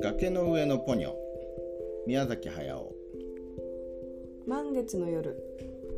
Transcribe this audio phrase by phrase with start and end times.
[0.00, 1.12] 崖の上のポニョ。
[2.06, 2.94] 宮崎駿。
[4.46, 5.36] 満月の夜。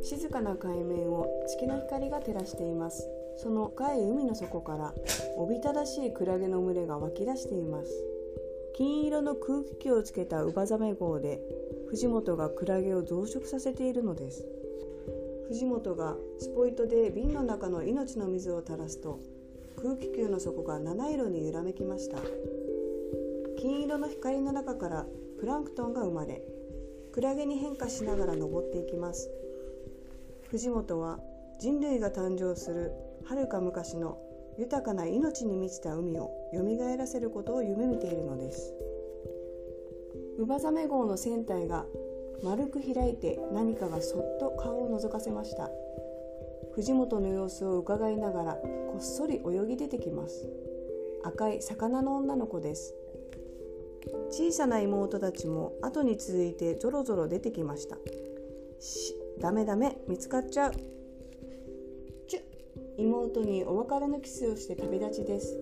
[0.02, 3.06] 静かな海面を月の光が照らしています。
[3.36, 4.94] その深い海の底から
[5.36, 7.92] おびただしいクラゲの群れが湧き出しています。
[8.74, 11.42] 金色の空気器をつけたウバザメ号で
[11.88, 14.46] 藤本がクラゲを増殖させているのです。
[15.48, 19.20] 藤本がスポイトで瓶の中の命の水を垂らすと
[19.76, 22.18] 空気球の底が七色に揺らめきました。
[23.58, 25.06] 金色の光の中から
[25.38, 26.42] プランクトンが生まれ
[27.12, 29.30] クラゲに変化しながら登っていきます。
[30.50, 31.18] 藤本は
[31.60, 32.92] 人類が誕生する
[33.24, 34.18] はるか昔の
[34.58, 38.74] 豊かな命に満ちた海をよみがえらせることを夢見ているのです。
[40.38, 41.86] ウバザメ号の船体が
[42.42, 45.70] 丸く開いて何かがそっと顔を覗かせました。
[46.76, 50.46] 藤本の様子を伺いながらこっそり泳ぎ出てきます。
[51.24, 52.94] 赤い魚の女の子です。
[54.30, 57.96] 小さな妹たちも後に続いてぞろぞろ出てきました。
[58.78, 60.72] しダメダメ見つかっちゃう。
[62.28, 62.40] ちゅ
[62.98, 65.58] 妹にお別れのキスをして旅立ちです。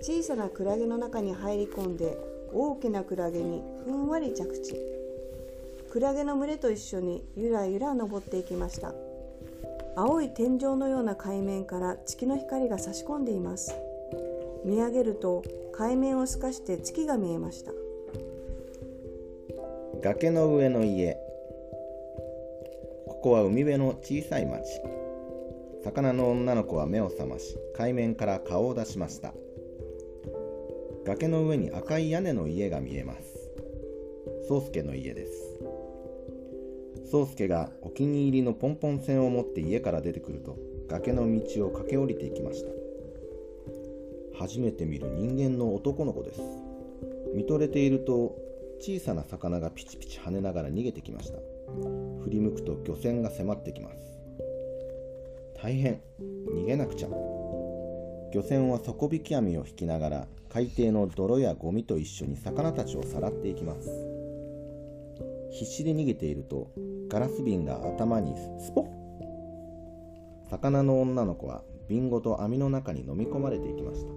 [0.00, 2.16] 小さなクラゲの中に入り込んで
[2.52, 4.80] 大きなクラゲにふんわり着地。
[5.90, 8.94] クラゲの群れと一緒にゆらゆら登っていきました。
[10.00, 13.74] 青い天井のような海面から月の光が差し込んでいます。
[14.64, 17.72] 見上げると海面を透かして月が見えました。
[20.00, 21.18] 崖の上の家。
[23.08, 24.62] ここは海辺の小さい町。
[25.82, 29.34] 魚の女の子は目を覚まし海面から顔を出しました。
[31.06, 33.50] 崖の上に赤い屋根の家が見えます。
[34.48, 35.47] 宗介の家です。
[37.10, 40.56] 宗介がお気に入りのポンポン船を持って家から出てくると
[40.88, 42.70] 崖の道を駆け下りていきました。
[44.38, 46.40] 初めて見る人間の男の子です。
[47.34, 48.36] 見とれていると
[48.80, 51.38] 小さな魚がピチピチ跳ねながら逃げてきました。
[52.22, 53.96] 振り向くと漁船が迫ってきます。
[55.60, 56.00] 大変
[56.54, 57.08] 逃げなくちゃ。
[58.32, 64.17] 漁船は底引き網を引きながら海底の泥やゴミと一緒に魚たちをさらっていきます。
[65.50, 66.70] 必死で逃げていると
[67.08, 70.48] ガラス瓶が頭にスポッ。
[70.50, 74.12] 魚の女の子は瓶ごと網の中に飲み込まれていきました。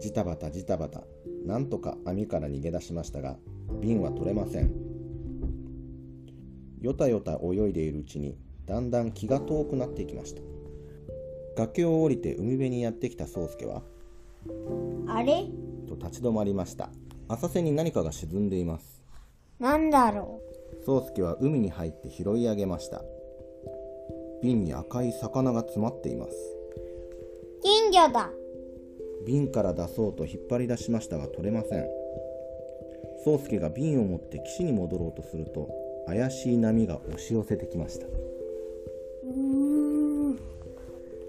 [0.00, 1.02] ジタバタジタバタ。
[1.46, 3.36] なんとか網から逃げ出しましたが
[3.80, 4.72] 瓶は取れません。
[6.80, 10.42] よたよた泳いでいるうちにだんだん気が遠くなっていきました。
[11.56, 13.82] 崖を降りて海辺にやってきた宗介は
[15.06, 15.46] あれ？
[15.86, 16.90] と立ち止まりました。
[17.28, 19.02] 浅瀬に何かが沈んでいます。
[19.58, 20.40] なんだろ
[20.84, 23.02] 宗介は海に入って拾い上げました。
[24.42, 26.32] 瓶に赤い魚が詰まっています。
[26.32, 28.30] う金魚だ。
[29.24, 31.86] 瓶から出そうと引っ張り出しましたが取れません。
[33.24, 35.68] 宗介が瓶を持って岸に戻ろうとすると
[36.06, 38.06] 怪しい波が押し寄せてきました。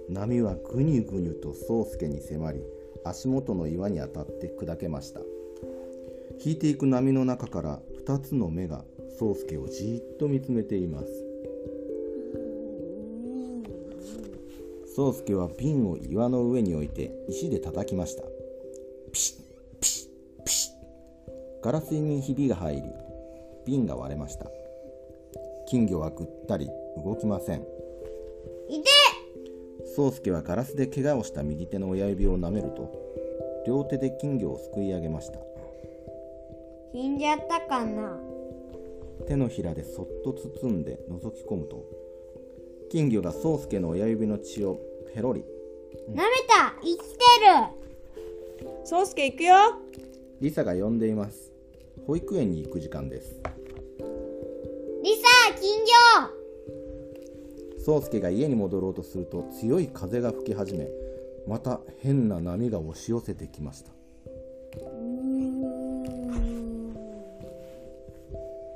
[0.09, 2.63] 波はぐにゅぐにゅと宗介に迫り
[3.03, 5.21] 足元の岩に当たって砕けました。
[6.43, 8.83] 引いていく波の中から2つの目が
[9.19, 11.07] 宗介をじーっと見つめています。
[14.95, 18.23] 宗介は瓶を岩の上に置いて石で叩きました。
[19.11, 20.09] ピシッピシ
[20.39, 20.73] ッピシッ。
[21.63, 22.83] ガラスにひびが入り
[23.65, 24.45] 瓶が割れました。
[25.67, 26.69] 金魚はぐったり
[27.03, 27.61] 動きません。
[28.69, 28.81] い。
[28.81, 28.89] て
[29.95, 32.91] 宗介はガラスで怪我をした右手の親指を舐めると
[33.65, 35.39] 両手で金魚をすくい上げました。
[36.91, 38.32] 死んじゃったかな
[39.27, 41.83] 手のひらでそっと包んで覗き込むと
[42.91, 44.79] 金魚が宗介の親指の血を
[45.13, 45.41] ペロリ。
[46.09, 46.75] 舐めた。
[46.81, 47.03] 生きて
[48.61, 48.75] る。
[48.85, 49.55] 宗介行くよ。
[50.41, 51.51] リサが呼んでいます。
[52.05, 53.41] 保育園に行く時間です。
[55.03, 55.85] リサ金
[56.29, 56.43] 魚。
[57.83, 60.87] 宗介が家に戻ろうとすると強い風が吹き始め
[61.47, 63.92] また変な波が押し寄せてきました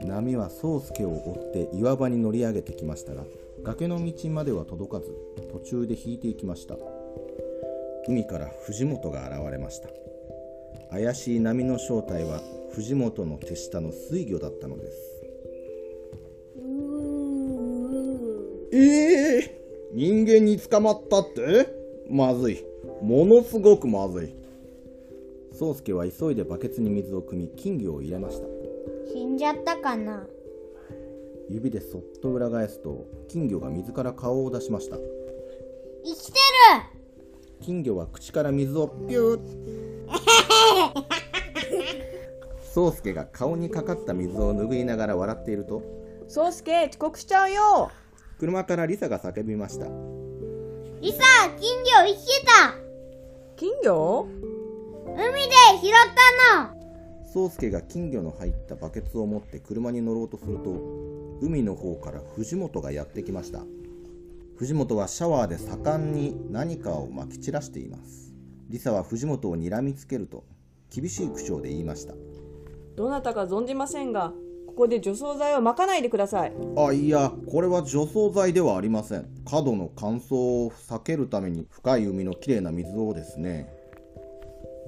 [0.08, 3.26] 波は宗介を追って岩場に乗り上げてきましたが
[3.64, 5.12] 崖の道までは届かず
[5.52, 6.78] 途中で引いていきました。
[8.08, 9.90] 海から藤本が現れました。
[10.90, 14.98] 怪しい波の正体は藤本の手下の水魚だったのです。
[18.72, 19.62] ええ
[19.94, 21.68] 人間に捕まったって？
[22.10, 22.64] まずい。
[23.02, 24.36] ものすごくまずい。
[25.54, 28.48] 宗介は急いでバケツに水を汲み金魚を入れました。
[28.48, 28.57] 死
[29.38, 30.26] んじゃったかな？
[31.48, 34.98] 指でそっと裏返すと金魚が水から顔を出しました。
[36.04, 36.38] 生きてる！
[37.62, 39.40] 金魚は口から水をピュー
[42.74, 45.82] 宗介が顔にかかった水を拭いながら笑っていると。
[46.28, 47.90] 宗介遅刻しちゃうよ。
[48.40, 49.86] 車からリサが叫びました。
[49.86, 49.92] リ
[51.12, 51.18] サ、
[51.60, 52.76] 金魚生きてた！
[53.56, 54.28] 金魚？
[55.16, 55.22] 海で
[55.82, 55.92] 拾っ
[56.52, 56.77] たの
[57.34, 60.72] 宗介が金魚の入ったバケツを持って車に乗ろうとすると
[61.42, 63.64] 海の方から藤本がやってきました。
[64.56, 68.34] 藤本はシャワーで盛んに何かをまき散らしています。
[68.70, 70.46] リサは藤本を睨みつけると
[70.90, 72.16] 厳しい口調で言いました。
[72.96, 74.34] どなたか存じませんが
[74.66, 76.54] ここで除草剤をまかないでください。
[76.76, 79.30] あいやこれは除草剤ではありません。
[79.46, 83.70] 角の乾燥を避けるために深い海のきれいな水をですね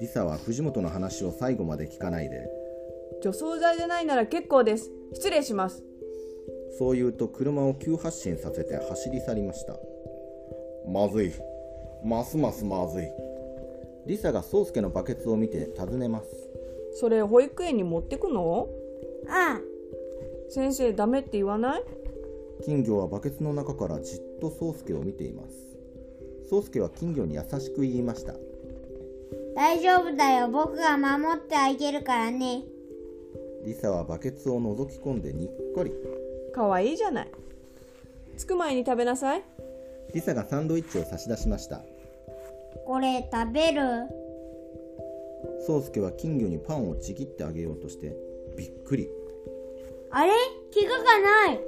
[0.00, 2.48] リサは藤本の話を最後まで聞かないで。
[3.22, 4.90] 除草剤じゃないなら結構です。
[5.12, 5.84] 失礼します。
[6.78, 9.76] そう言うと車を急発進させて走り去りました。
[10.88, 11.32] まずい。
[12.02, 13.08] ますますまずい。
[14.06, 16.30] リサが宗介のバケツを見て尋ねます。
[16.94, 18.68] それ保育園に持ってくの？
[19.26, 20.50] うん。
[20.50, 21.82] 先生ダメって言わない？
[22.64, 25.54] 金魚はバケツの中からじっと宗介を見ています。
[26.48, 28.32] 宗介は金魚に優しく言いました
[29.60, 30.48] 大丈夫だよ。
[30.48, 32.62] 僕が守ってあげるからね。
[33.66, 35.92] リサはバケツを覗き込んでにっこり。
[36.54, 37.28] かわいいじゃない。
[38.38, 39.42] 着く前に食べなさい。
[40.14, 41.82] リサがサンドイッチを差し出しました。
[42.86, 43.82] これ食べる？
[45.66, 48.16] 宗介は金魚にパンをちぎってあげようとして
[48.56, 49.10] びっくり。
[50.10, 50.32] あれ？
[50.72, 51.20] 怪我が
[51.50, 51.60] ない。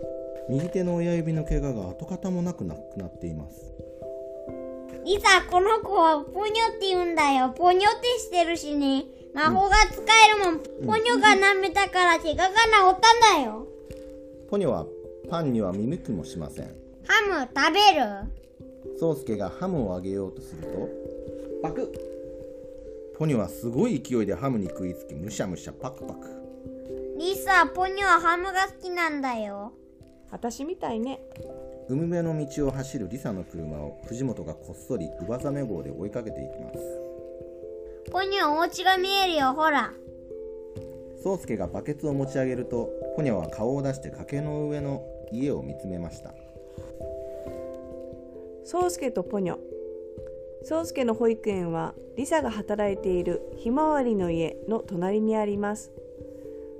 [0.48, 3.70] 右手の親指の怪我が跡形もなくなくなっています
[5.04, 7.50] リサ、この子はポニョって言うんだよ。
[7.50, 9.04] ポニョってしてるしね。
[9.34, 10.58] 魔法が使えるもん。
[10.86, 12.50] ポニョが舐めたから怪我が治
[12.96, 13.66] ったんだよ。
[14.50, 14.86] ポニョは
[15.30, 16.66] パンには見向きもしません
[17.06, 18.98] ハム食べる？
[19.00, 20.88] 宗介がハムをあげようとすると
[21.62, 21.90] パク
[23.16, 26.28] ポニョはすごい勢いでハムに食いつきむしゃむしゃパクパク
[27.18, 29.72] リサ、ポニョはハムが好きなんだよ。
[30.30, 31.20] 私みたいね
[31.88, 36.78] 海辺の道を走るリサの車を藤本がこっそり上ザメ号で追いかけていきます。
[38.10, 39.92] ポニョお家が見えるよ、ほら。
[41.22, 46.34] 宗介がバケツを持ち上げるとポニョは顔を出して崖の上の家を見つめました。
[48.64, 49.58] 宗介とポニョ。
[50.64, 55.92] 宗介の保育園はリサが働いているひまわりの家の隣にあります。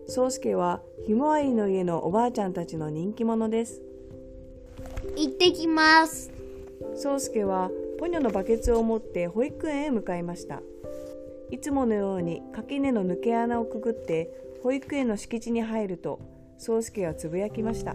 [0.09, 3.81] 宗介はひまわりの家のおばあちゃんたちの人気者です
[5.17, 6.33] 行ってきます。
[6.97, 10.61] 宗介はポニョのバケツを持って保育園へ向かいました
[11.51, 14.31] いつものように垣根の抜け穴をくぐって
[14.63, 16.21] 保育園の敷地に入ると
[16.59, 17.95] 宗介はつぶやきました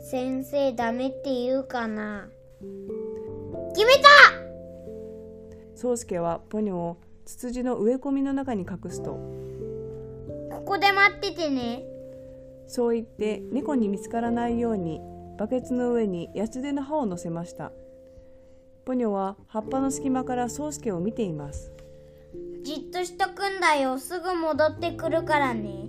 [0.00, 2.28] 先生ダメって言うかな
[3.74, 4.08] 決めた
[5.76, 9.12] 宗介はポニョをツツジの植え込みの中に隠すと
[10.50, 11.82] ここで待っててね。
[12.68, 15.00] そう言って猫に見つからないように
[15.42, 17.72] バケツの上にヤツデの葉を乗せました。
[18.84, 21.72] ポニョは葉っぱの隙間から宗介を見ています。
[22.62, 23.98] じっとしとくんだよ。
[23.98, 25.88] すぐ戻ってくるからね。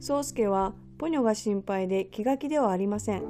[0.00, 3.24] 宗介はポニョが心配で気が気ではありません。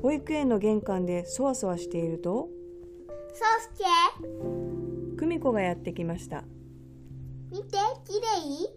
[0.00, 2.48] 保育園の玄関でそわそわしていると
[3.34, 3.84] そうすけ
[5.18, 6.44] 久美子がやってきました。
[7.50, 8.20] 見て、きれ
[8.64, 8.68] い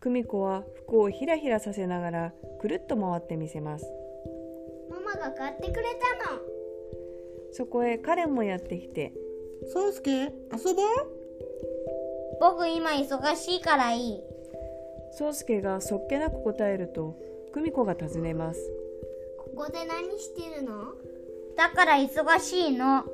[0.00, 3.99] 久美子は服をひらひらさせながらくるっと回ってみせます
[5.20, 5.86] が買ってくれ
[6.24, 6.40] たの。
[7.52, 9.12] そこへカレンもやってきて
[9.72, 10.86] 宗介遊ぼう
[12.40, 14.20] 僕今忙しいからいい。
[15.18, 17.16] 宗介がそっけなく答えると
[17.52, 18.60] 久美子が尋ねます
[19.38, 20.94] ここで何してるの？
[21.56, 23.04] だから忙しいの。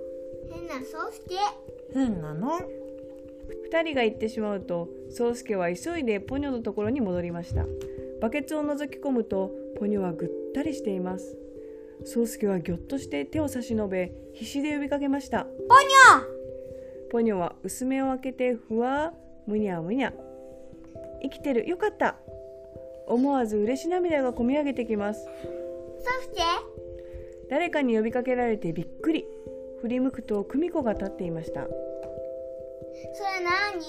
[0.51, 1.35] 変なそうすけ。
[1.93, 2.61] 変なの
[3.73, 7.65] ？2人が行ってしまうと宗介は急いでポニョのところに戻りました
[8.21, 11.37] バケツを覗き込むとポニョはぐったりしています
[12.05, 15.45] 宗介はぎょっとして手を差し伸べ必死で呼びかけました。
[15.45, 15.57] ポニ
[17.11, 19.13] ポニョは薄目を開けてふわ
[19.47, 20.13] むにゃむにゃ。
[21.23, 21.69] 生きてる。
[21.69, 22.17] よかった。
[23.07, 25.25] 思わず嬉し涙がこみ上げてきます。
[25.25, 26.43] ョそうすけ
[27.49, 29.27] 誰かに呼びかけられてびっくり。
[29.81, 31.63] 振り向くと久美子が立っていました。
[31.63, 31.71] それ
[33.45, 33.83] 何園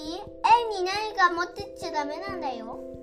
[0.70, 2.97] に何か持ってっちゃダメなんだよ。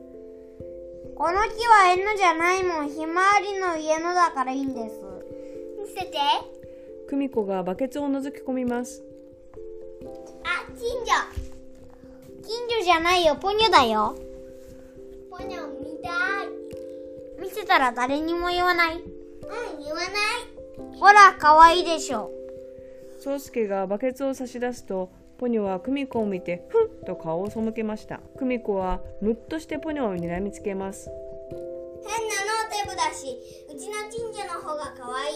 [1.15, 2.89] この木は園のじゃないもん。
[2.89, 5.01] ひまわりの家のだからいいんです。
[5.81, 6.17] 見せて。
[7.09, 9.01] 久美子がバケツを覗き込みます
[10.43, 11.13] あ、金魚。
[12.43, 14.15] 金魚じゃないよ、ポニョだよ。
[15.31, 16.09] ポニョ見た
[16.43, 17.41] い。
[17.41, 18.95] 見せたら誰にも言わない。
[18.95, 20.09] うん、言わない。
[20.99, 22.29] ほら、可愛いでしょ。
[23.21, 28.21] 宗介がバケツを差し出すとポニョは久美子を見てふんと顔を背けました。
[28.37, 31.09] 久美子はムッとしてポニョを睨みつけます。
[32.07, 33.37] 変なの、おデブだし。
[33.67, 35.35] うちの神社の方が可愛い。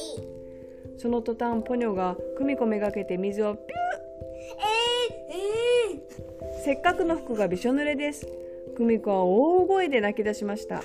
[0.98, 3.66] その途端ポニョが久美子めがけて水をピュ
[4.58, 8.28] えー、えーせっかくの服がびしょ濡れです。
[8.78, 10.84] 久美子は大声で泣き出しました。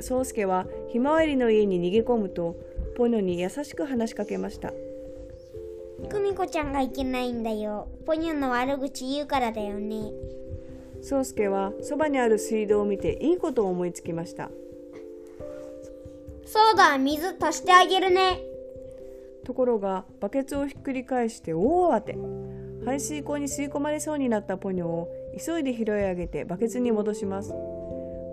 [0.00, 2.56] 宗介はひまわりの家に逃げ込むと
[2.96, 4.68] ポニョに優しく話しかけました。
[4.68, 4.74] ー、
[6.08, 7.88] 久美子ちゃんがいけないんだよ。
[8.06, 10.12] ポニョの悪口言うからだよね。
[11.02, 14.50] 宗介はそばにある水道を見ていいことを思いつきました。
[16.46, 18.40] そうだ水足してあげるね。
[19.44, 22.16] ところがバケツをひっくり返して大慌て。
[22.84, 25.08] 排水溝に吸い込まれそうになったポニョを
[25.42, 27.54] 急いで拾い上げてバケツに戻します。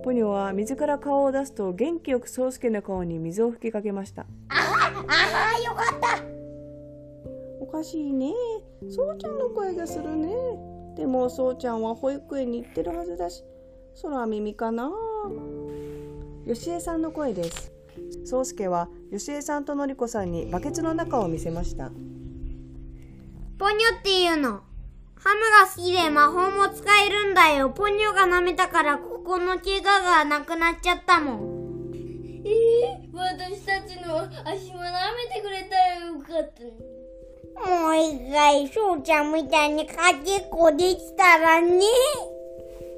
[0.04, 4.26] ポニョは水から顔を出すと元気よく宗介の顔に水を吹きかけました。
[4.50, 4.92] あ
[5.56, 6.41] あよかった
[7.62, 8.34] おかしいね。
[8.90, 10.34] そうちゃんの声がするね。
[10.98, 13.44] でもそうちゃんは保育園に行ってるはずだし。
[14.02, 14.92] 空耳かな。
[16.46, 17.72] よしえさんの声です。
[18.26, 21.92] 宗介はよしえさんとのりこさんにバケツの中を見せました。
[23.60, 24.62] ポニョっていうの。
[25.24, 27.70] ハムが好きで魔法も使えるんだよ。
[27.70, 31.62] ポニョが舐めたからここの怪我がなくなっちゃったもん。
[32.44, 37.01] ええ私たちの足も舐めてくれたらよかったのに
[37.56, 41.82] もう一回そうちゃんみたいにかけっこできたらね。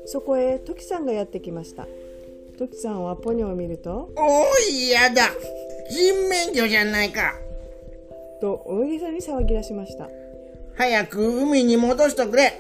[0.06, 1.88] そこへトキさんがやってきました。
[2.58, 4.10] トキさんはポニョを見ると。
[4.16, 5.30] おいやだ。
[5.90, 7.34] 人面魚じゃないか。
[8.42, 10.10] と大げさに騒ぎ出しました。
[10.76, 12.60] 早く海に戻しとくれ。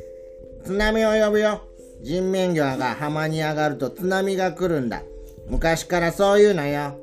[0.63, 1.62] 津波を呼ぶよ。
[2.01, 5.03] 人面魚が浜に上がると津波が来るんだ。
[5.50, 6.97] 昔からそういうのよ。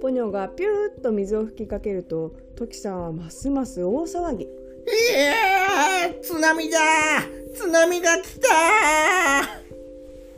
[0.00, 4.44] ポニョがピューッと水を吹きかけるとトキさんはますます大騒ぎ。
[4.44, 4.48] い
[5.14, 6.78] やー津波だ。
[7.54, 8.48] 津波が来た。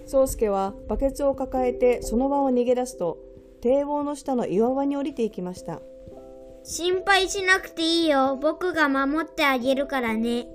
[0.07, 3.17] 宗介はバケツを抱えてその場を逃げ出すと
[3.63, 5.81] 堤防の下の岩場に降りていきました。
[6.63, 8.37] 心配しなくていいよ。
[8.37, 10.47] 僕が守ってあげるからね。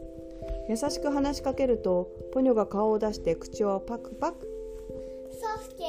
[0.69, 4.47] 優しく話しかけるとポニョが顔を出して口をパクパク。
[5.31, 5.83] ソスケ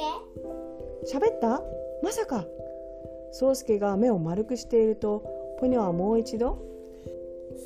[1.15, 1.61] 喋った？
[2.01, 2.45] まさか。
[3.31, 6.59] 宗介が目を丸くしているとポニョはもう一度。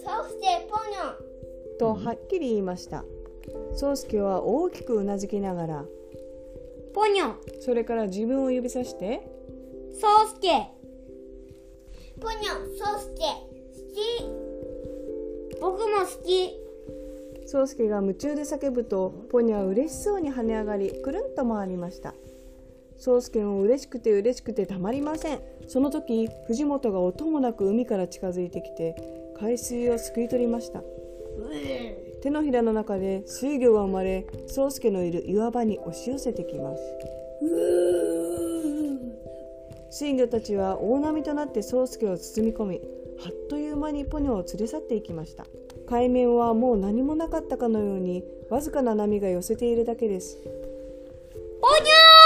[0.04, 1.14] ソスケポニョ。
[1.78, 3.04] とはっきり言いました。
[3.76, 5.84] 宗介は大きくうなずきながら。
[6.94, 7.34] ポニョ。
[7.60, 9.30] それから自分を指さして。
[10.00, 10.70] ソスケ
[12.20, 13.26] ポニョソスケ好
[15.54, 15.60] き。
[15.60, 16.62] 僕も好き。
[17.48, 22.14] 宗介が夢中で叫ぶとポニョは嬉しそうに跳ね上がりくるんと回りました。
[22.98, 28.94] 宗介も嬉しくて嬉しくてたまりませんその時藤本が音もなく海から近づいてきて
[29.40, 30.84] 海水をすくい取りました。
[32.22, 36.84] 手のひらの中で水魚が生まれ宗介のいる岩場に押し寄せてきます。
[39.92, 42.82] 水魚たちは大波となって宗介を包み込み
[43.26, 45.46] あっという間にポニョを連れ去っていきました。
[45.88, 50.38] 海面はもう何もなかったかのようにわずかな波が寄せているだけです。
[51.62, 52.21] ポニ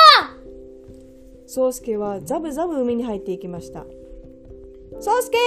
[1.47, 3.85] 宗介はザブザブ海に入っていきました。
[4.99, 5.37] 宗介！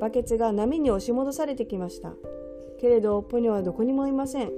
[0.00, 2.14] バケツが波に押し戻されてきました。
[2.80, 4.52] けれどポニョはどこにもいません。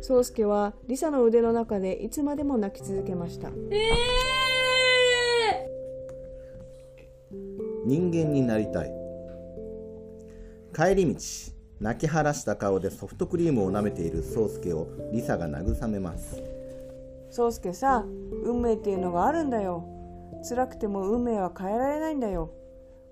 [0.00, 3.50] 宗介はリサの腕の中でいつまでも泣き続けました。
[7.86, 8.92] 人間になりたい。
[10.74, 11.20] 帰り道
[11.80, 16.42] 泣き晴らした顔でソフトクリームを舐めている宗介をリサが慰めます
[17.34, 18.04] 宗介さ
[18.44, 19.84] 運命っていうのがあるんだよ。
[20.48, 22.52] 辛くても運命は変えられないんだよ。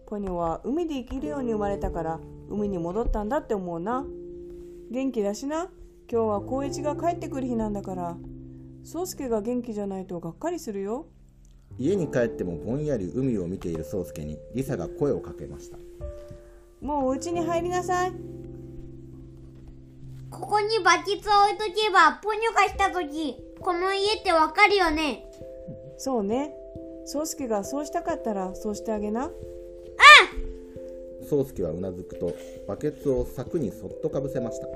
[0.07, 4.05] ポニョは海で生きるように生まれたから海に戻ったんだって思うな。
[4.93, 5.71] 元気だしな。
[6.09, 8.17] 今日は光一が帰ってくる日なんだから。
[8.85, 11.07] 宗介が元気じゃないとがっかりするよ。
[11.76, 15.79] 家に帰ってもぼんやり海を見ている宗介にリサが声をかけました。
[16.81, 18.12] もう家に入りなさい。
[18.12, 18.14] ョ
[20.31, 25.25] ここにバケツを置いとけばポニョが来た時この家ってわかるよね？
[25.97, 26.54] そうね。
[27.07, 29.31] 宗介がそうしたかったらそうしてあげな。
[31.31, 32.35] 宗介はうなずくと
[32.66, 34.66] バケツを柵にそっとかぶせました。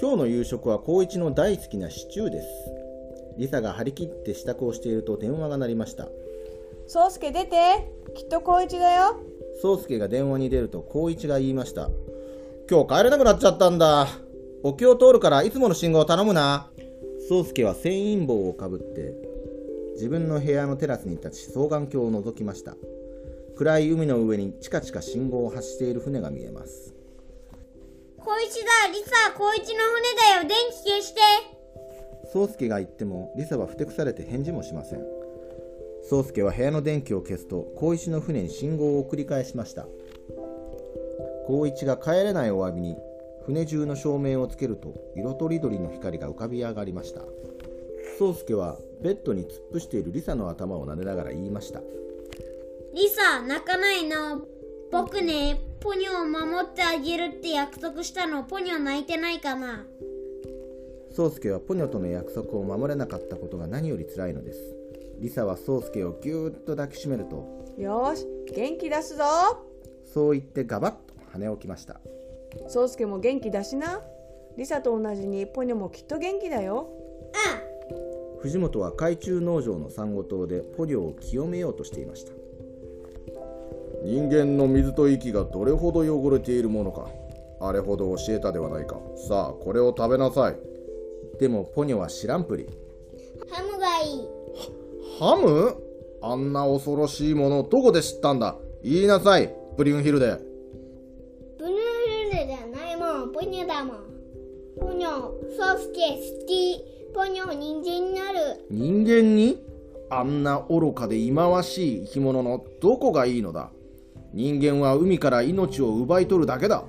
[0.00, 2.48] 今日の夕食は光一の大好きなシチューです。
[3.38, 6.08] リサが張り切って支度をしていると電話が鳴りました。
[6.88, 7.56] 宗介出て。
[8.14, 9.16] きっと光一だよ。
[9.62, 11.90] 宗介が電話に出ると光一が言いました。
[12.68, 14.08] 今日帰れなくなっちゃったんだ。
[14.62, 16.70] 沖を通るからいつもの信号を頼むな
[17.28, 19.14] 宗介は船員帽をかぶって
[19.94, 22.76] 自分の部屋のテラスに立ち双眼鏡を覗きました。
[23.56, 26.94] 暗い海の上にチカチカ信号を発している船が見えます。
[28.18, 28.92] 小一だ。
[28.92, 30.48] リサ小一の船だよ。
[30.48, 31.20] 電気消して。
[32.32, 35.00] 宗介が言ってもリサはふてくされて返事もしません。
[36.08, 39.88] 宗介は部屋の電気を消すと光一の船に信号を送り返しました。
[41.48, 42.96] 光一が帰れないお詫びに
[43.46, 47.22] 船中の照明をつけると色とりどりの光が浮かび上がりました。
[48.18, 51.80] 宗介はベッドに突っ伏しているリサの頭を撫でながら言いました。
[52.94, 54.42] リサ泣かないの
[54.90, 59.84] 僕ねポニョを守ってあげるって約束したのポニョ泣いてないかな。
[61.14, 64.74] 宗介はポニョとの約束を守れなかったことが何より辛いのです。
[65.20, 69.24] リサは宗介をぎゅーっと抱きしめるとよーし元気出すぞ。
[70.04, 72.00] そう言ってガバッと跳ね起きました
[72.68, 74.02] 宗介も元気出しな。
[74.56, 76.88] リサと同じにポニョもきっと元気だよ。
[78.40, 82.32] 藤本は海中農場の産後島でポニョを清めようとしていました。
[84.04, 87.08] 人間の水と息がどれほど汚れているものか。
[87.60, 89.00] あれほど教えたではないか。
[89.28, 90.56] さあこれを食べなさい。
[91.40, 92.68] でもポニョは知らんぷり。
[93.50, 94.28] ハムがいい。
[95.18, 95.76] ハム？
[96.22, 98.56] あんな恐ろしいものどこで知ったんだ。
[98.82, 100.38] 言いなさいブリュンヒルデ
[103.36, 103.96] ポニョだもん。
[104.80, 106.82] ポニョソスケ好き
[107.14, 108.64] ポニョ人間になる。
[108.70, 109.62] 人間に？
[110.08, 113.70] あんな愚かで忌まわしい生き物のどこがいいのだ。
[114.32, 116.84] 人間は海から命を奪い取るだけだ。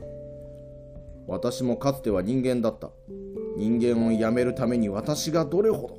[1.28, 2.92] 私もかつては人間だった。
[3.58, 5.98] 人間をやめるために私がどれほど。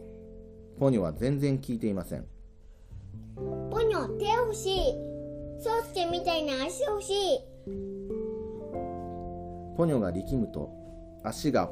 [0.81, 2.25] ポニョは全然聞いていません。
[3.71, 4.78] ポニョ手欲しい。
[5.61, 7.40] ソースケみたいな足欲しい
[9.78, 10.73] ポニョが力むと
[11.23, 11.70] 足が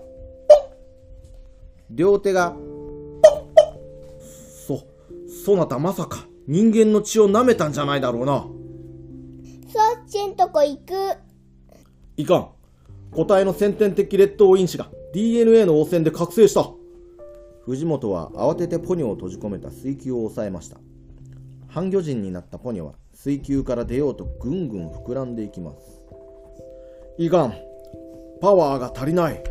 [1.91, 2.55] 両手が
[4.69, 4.87] そ
[5.45, 5.81] そなた。
[5.81, 8.47] まさか人間の血を舐めたんじゃないだろうな。
[9.73, 10.93] ソースケんとこ行く。
[12.17, 12.49] いかん。
[13.11, 16.65] 個体の先天的劣等因子が DNA の汚染で覚醒した。
[17.65, 20.79] 藤本は慌ててポニョを閉じ込めた水球を抑えました。
[21.67, 26.05] 半魚人になったポニョは水球から出ようとぐんぐん膨らんでいきます。
[27.19, 27.55] いかん
[28.41, 29.43] パワーが足りない。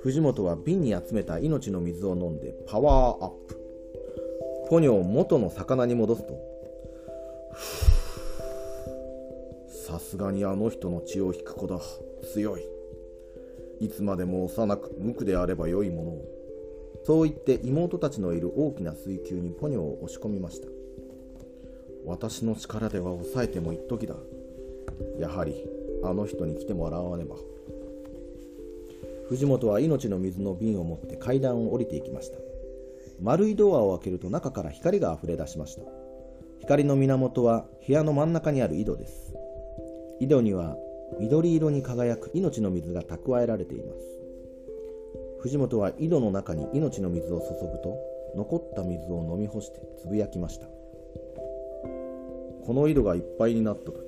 [0.00, 3.56] 藤本は瓶に集めた命の水を飲んでパワーアップ。
[4.68, 6.34] ポニョを元の魚に戻すと
[9.86, 11.78] さすがにあの人の血を引く子だ。
[12.32, 12.62] 強い。
[13.80, 16.24] いつまでも幼く無垢であればよいものを。
[17.04, 20.68] そう言って妹たちのいる大きな水球にポニョを押し込みました。
[22.04, 24.14] 私の力では抑えても一時だ。
[25.18, 25.68] やはり
[26.04, 27.36] あの人に来てもらわねば。
[29.28, 32.38] 藤本は命の水の瓶を持って階段を降りていきました。
[33.20, 35.82] 丸いドアを開けると中から光が溢れ出しました。
[36.60, 39.34] 光の源は部屋の真ん中にある井戸です。
[40.20, 40.76] 井戸には
[41.18, 43.98] 緑色に輝く命の水が蓄えられています。
[45.40, 47.98] 藤本は井戸の中に命の水を注ぐと
[48.36, 50.66] 残った水を飲み干してつぶやきました。
[52.66, 53.98] この井戸がいっぱいになった時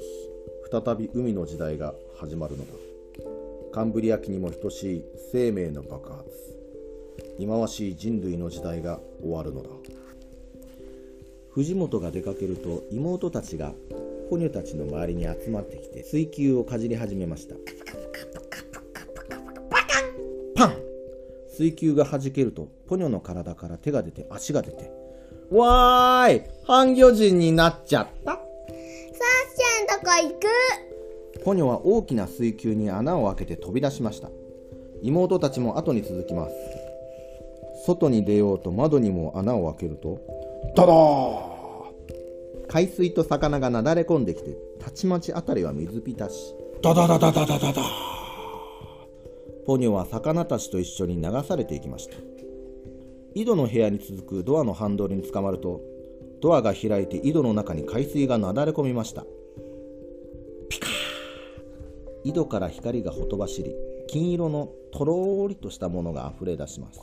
[0.75, 2.73] 再び海の時代が始まるのだ。
[3.73, 6.25] カンブリア紀にも等しい生命の爆発。
[7.39, 9.69] 忌まわしい人類の時代が終わるのだ。
[11.51, 13.73] 藤本が出かけると妹たちが
[14.29, 17.55] ポニョたちの周りに集まってきて水球をかじり始めました。
[20.57, 20.77] パン！
[21.57, 24.91] 水球が弾けるとポニョの体から手が出て足が出て
[25.53, 26.43] わーい！
[26.65, 28.34] 半魚人になっちゃった！
[30.15, 30.45] ケんとこ
[31.35, 31.45] 行く。
[31.45, 34.31] ポニョは大きな水球に穴を開けて飛び出しました。
[35.03, 36.55] 妹たちも後に続きます。
[37.87, 40.21] 外に出ようと窓にも穴を開けると
[40.75, 41.45] ダダー
[42.67, 46.55] 海水と魚がなだれ込んできてたちまちあたりは水浸し。
[46.83, 47.83] ダダダダダダダダ
[49.67, 52.17] ポニョは魚たちと一緒に流されていきました。
[53.35, 55.81] 井戸の部屋に続くドアのハンドルにつかまると
[56.41, 59.25] ドアが開いて井戸の中に海水がなだれ込みました
[62.25, 63.75] 井戸から光がほとばしり
[64.09, 67.01] 金色のとろーりとしたものが溢れ出します。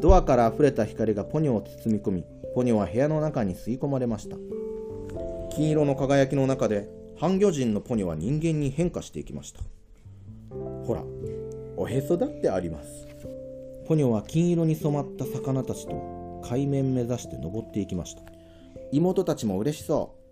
[0.00, 2.24] ドアから溢れた光がポニョを包み込み
[2.54, 4.36] ポニョは部屋の中に吸い込まれました。
[5.54, 9.60] 金色の輝きの中で半魚人のポニョは人間に変化していきました。
[10.84, 11.02] ほら
[11.76, 13.06] おへそだってあります。
[13.86, 18.22] ポニョは金色に染まった魚たちと海面目指して登っていきました。
[18.92, 20.27] 妹たちも嬉しそう。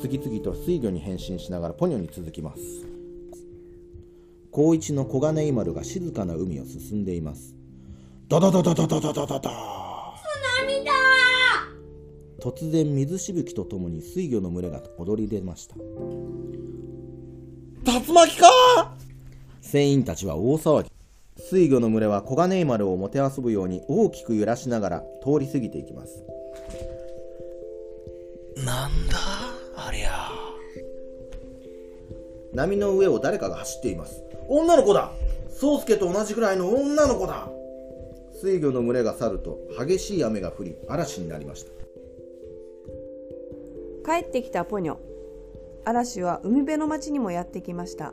[0.00, 2.60] 次々と水魚に変身しながらポニョに続きます。
[4.50, 7.54] 高一の黄金イマルが静かな海を進んでいます。
[8.28, 9.50] ダダダダダダダダダダ
[10.66, 10.92] 涙
[12.40, 15.76] 突然水しぶきとともに水魚の群れが踊り出ました。
[17.84, 18.94] 竜巻か！
[19.60, 20.90] 船員たちは大騒ぎ。
[21.36, 26.24] 水魚の群れは黄金丸をもてあそぶように大きく揺らしながら通り過ぎていきます。
[28.64, 29.27] なんだ？
[32.58, 34.20] 波の上を誰かが走っています。
[34.48, 35.12] 女の子だ。
[35.60, 37.48] 宗介と同じくらいの女の子だ。
[38.40, 41.70] 水魚の群れが去ると激しい雨が降り嵐になりました。
[44.04, 44.96] 帰ってきたポニョ。
[45.84, 48.12] 嵐は海辺の町にもやってきました。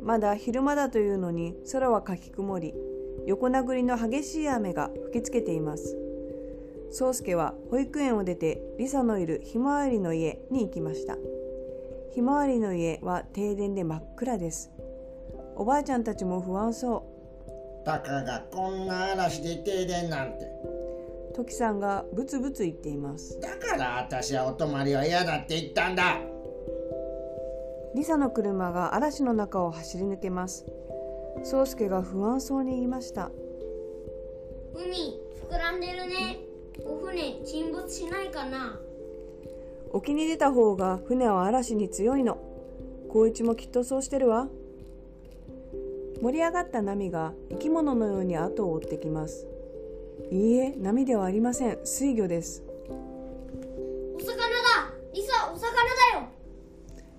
[0.00, 2.72] まだ昼間だというのに空はかき曇り。
[3.26, 5.96] 横殴りの激しい雨が吹きつけています。
[6.92, 11.16] 宗介は保育園を出てリサのいるひまわりの家に行きました。
[12.12, 14.70] ひまわりの家は停電で真っ暗です。
[15.54, 17.06] おばあちゃんたちも不安そ
[17.82, 17.84] う。
[17.84, 20.50] たかがこんな嵐で停電なんて。
[21.34, 23.38] トキさんがブツブツ言っています。
[23.40, 26.18] だから私はお泊まりは嫌だって言ったんだ。
[27.94, 30.66] リサの車が嵐の中を走り抜けます。
[31.44, 33.30] 宗介が不安そうに言いました。
[34.74, 36.38] 海膨らんでるね。
[36.84, 38.80] お船沈没しないかな
[39.92, 42.38] 沖に出た方が船は嵐に強いの。
[43.08, 44.48] 光一もきっとそうしてるわ。
[46.22, 49.46] 盛り上がった波が生き物のように後を追ってきます。
[50.30, 51.78] いいえ波ではありません。
[51.84, 52.62] 水魚です。
[54.16, 54.94] お魚だ。
[55.12, 55.70] リサお魚
[56.14, 56.28] だよ。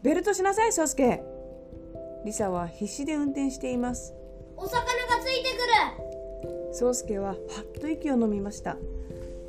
[0.02, 1.22] ベルトしなさい宗介
[2.26, 4.14] リサは必死で運転しています。
[4.56, 4.86] お魚が
[5.22, 5.58] ついてく
[6.70, 6.74] る。
[6.74, 7.38] 宗介ははっ
[7.82, 8.78] と息を飲みました。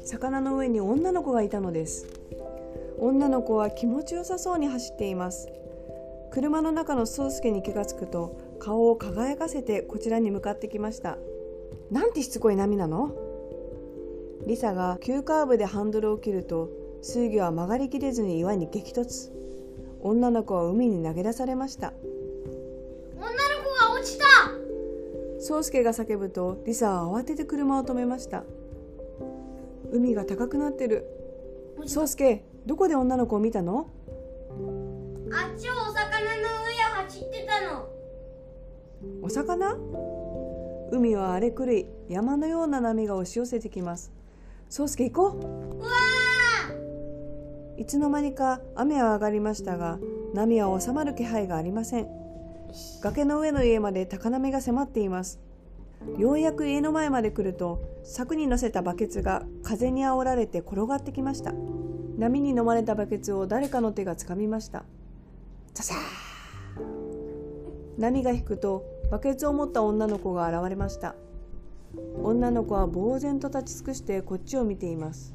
[0.04, 2.21] 魚の上に女の子がいたのです
[3.04, 5.48] 女の子は気持ちよさそうに走っています。
[6.30, 11.18] 車の中の宗介に気がつくと顔を輝かせてこちらに向かってきました。
[11.90, 13.10] なんてしつこい波なの？
[14.46, 16.70] リサが急カーブでハンドルを切ると
[17.02, 19.32] 水魚は曲がりきれずに岩に激突。
[20.00, 21.92] 女の子は海に投げ出されました。
[23.16, 23.34] 女の子
[23.80, 24.24] が落ちた！
[25.40, 28.44] 宗介が叫ぶとリサは慌てて車を止めました。
[29.90, 31.04] 海が高くなってる。
[31.84, 33.88] 宗介どこで女の子を見たの？
[35.32, 37.88] あっちをお魚の上を走ってたの。
[39.22, 39.76] お魚？
[40.92, 44.12] 海は荒れ狂い山のような波が押し寄せてきます。
[44.68, 45.38] 宗介行こ
[45.78, 45.80] う。
[45.80, 45.88] わ
[47.76, 49.98] ういつの間にか雨は上がりましたが
[50.34, 52.08] 波は収まる気配がありません。
[53.02, 55.40] 崖の上の家まで高波が迫っています。
[56.18, 61.54] ようやく家の前まで来ると柵に乗せたバケツが風にあおられて転がってきました
[62.22, 64.84] 波に飲まれたバケツを誰かの手がつかみました。
[65.74, 65.98] ささー
[68.00, 71.16] 波が引くとバケツを持った女の子が現れました。
[72.22, 75.34] 女の子は呆然と立ち尽くしてこっちを見ています。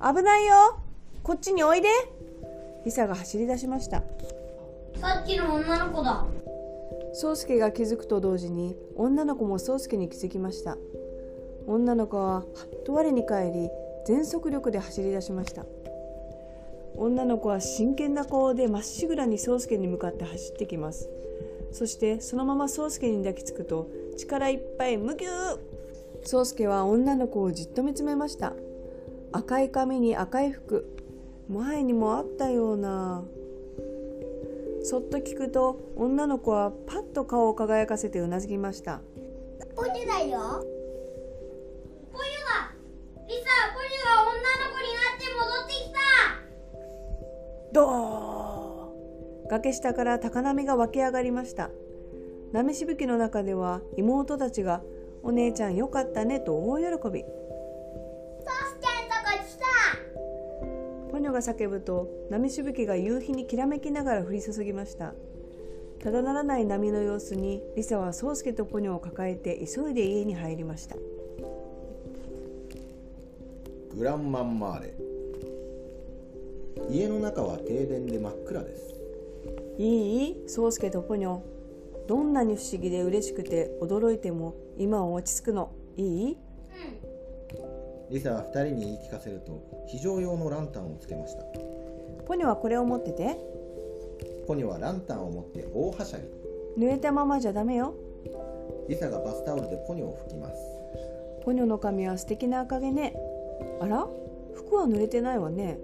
[0.00, 0.78] 危ないよ！
[1.24, 1.88] こっちにおいで！
[2.84, 4.04] リサが走り出しました。
[5.00, 6.24] さっきの女の子だ。
[7.14, 10.78] 宗介が気づくと同時に女の子も宗介に気づきました。
[11.66, 12.44] 女の子ははっ
[12.84, 13.70] と我に返り
[14.06, 15.66] 全速力で走り出しました
[16.96, 21.08] 女の子は真剣な顔でまっしぐらに宗介に向かって走ってきます。
[21.72, 25.58] そしてそのまま宗介に抱きつくと力いっぱいむぎゅー。
[26.24, 28.52] 宗介は女の子をじっと見つめました。
[29.32, 30.86] 赤い髪に赤い服。
[31.48, 33.24] 前にもあったような。
[34.84, 39.00] そっと聞くと女の子はパッと顔を輝かせてうなずきました。
[39.74, 40.20] ポニョだよ。
[40.20, 40.36] ポニョだ
[43.26, 43.40] リサ
[43.72, 44.32] ポニョが女の
[44.74, 45.98] 子になって戻ってきた。
[47.72, 51.70] ドー崖下から高波が湧き上がりました。
[52.52, 54.82] 波しぶきの中では妹たちが
[55.24, 56.90] 「お姉ちゃんよかったね」と大喜び。
[56.90, 57.22] トスちゃん
[59.08, 61.10] とこ来た。
[61.10, 65.14] ポニョが叫ぶと波しぶきが夕日にきらめきながら降り注ぎました。
[66.02, 70.96] ただならない波の様子にリサは宗介とポニョを抱えて急いで家に入りました。
[73.96, 75.11] グランマンマーレ
[76.90, 78.94] 家の中は停電で真っ暗です。
[79.78, 80.44] いい？
[80.48, 81.40] 宗介とポニョ。
[82.06, 85.70] どんなに不思議で嬉しくて驚いても今は落ち着くの。
[85.96, 86.36] いい？
[88.10, 91.44] リサは2人に言い聞かせると非常用のランタンをつけました。
[92.26, 93.38] ポニョはこれを持ってて。
[94.46, 96.24] ポニョはランタンを持って大はしゃぎ。
[96.84, 97.94] 濡れたままじゃダメよ。
[98.88, 100.54] リサがバスタオルでポニョを拭きます。
[101.44, 103.14] ポニョの髪は素敵な赤毛ね。
[103.80, 104.06] あら？
[104.54, 105.78] 服は濡れてないわね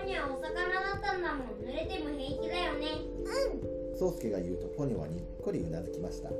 [0.00, 1.46] ポニョはお魚だったんだもん。
[1.60, 2.86] 濡れても平気だよね。
[3.98, 6.30] 宗介が言うとポニョはにっこりうなずきました。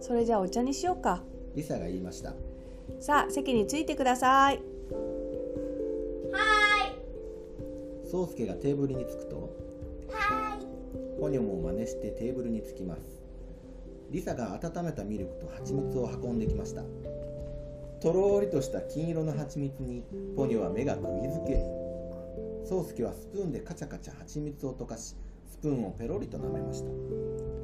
[0.00, 1.22] それじゃあお茶にしようか。
[1.54, 2.34] リサが言いました。
[3.00, 4.60] さあ席についてください。
[8.10, 9.54] 宗介がテーブルに着くと
[10.10, 11.20] はーい。
[11.20, 13.00] ポニョも真似してテーブルに着きます。
[14.10, 16.82] リサが温めたミルクと蜂蜜を運んできました
[18.00, 20.04] とろーりとした金色の蜂蜜に
[20.36, 21.54] ポニョは目が釘付け
[22.68, 25.16] 宗介はスプーンでカチャカチャ蜂蜜を溶かし
[25.50, 26.90] スプーンをペロリと舐めました。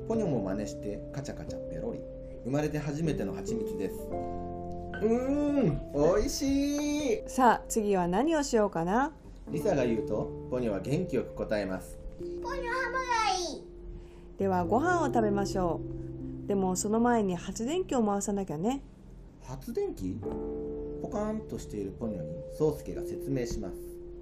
[0.09, 2.01] ポニョも真似してカチャカチャペロリ。
[2.45, 3.95] 生まれて初めての蜂蜜です。
[4.11, 7.23] うーんおいしい。
[7.29, 9.13] さあ次は何をしようかな？
[9.51, 11.97] リサが言うとポニョは元気よく答えます。
[12.19, 12.69] ポニョハムが
[13.53, 13.63] いい
[14.39, 15.81] ではご飯を食べましょ
[16.45, 16.49] う。
[16.49, 18.83] でもその前に発電機を回さなきゃね
[19.47, 20.19] 発電機？
[21.03, 23.75] ポカーンとしているポニョに宗介が説明します。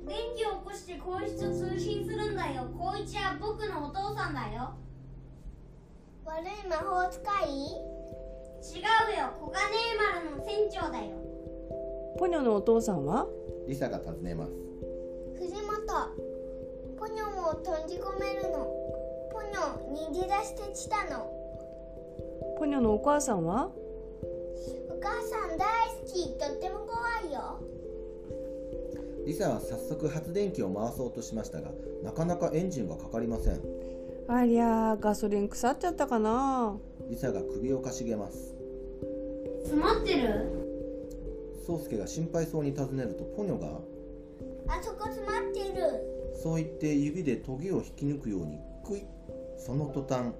[0.06, 2.66] 電気を起こして光一と通信するんだよ。
[2.76, 4.70] 光一は僕のお父さんだよ。
[6.24, 7.46] 悪い魔法使い？
[8.62, 9.30] 違うよ。
[9.40, 11.10] 小金井丸の船長だよ。
[12.18, 13.26] ポニョのお父さんは？
[13.68, 14.52] リサが尋ねます。
[15.38, 15.62] 藤本。
[16.98, 18.66] ポニョも閉じ込めるの。
[19.32, 21.30] ポニョ逃げ出してきたの。
[22.58, 23.70] ポニョのお母さんは？
[24.88, 26.28] お母さん大好き。
[26.38, 27.60] とっても怖いよ。
[29.26, 31.70] リサは早速発電機を回そうとしましたが
[32.02, 33.60] なかなかエンジンがかかりません。
[34.28, 36.76] ありゃーガソリン腐っちゃったかな。
[37.08, 38.54] リサが首をかしげます。
[39.62, 40.60] 詰まってる？
[41.66, 43.68] 宗介が心配そうに尋ねるとポニョが
[44.66, 46.34] あそこ詰まってる。
[46.42, 49.04] そう言って指でトゲを引き抜くようにクイッ
[49.56, 50.32] その途端